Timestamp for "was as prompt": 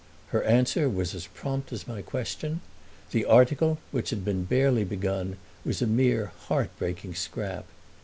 0.89-1.71